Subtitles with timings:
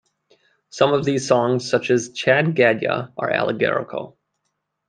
[0.71, 4.17] Some of these songs, such as "Chad Gadya" are allegorical.